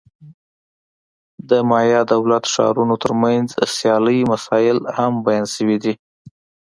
[1.49, 5.93] د مایا دولت-ښارونو ترمنځ سیالۍ مسایل هم بیان شوي دي.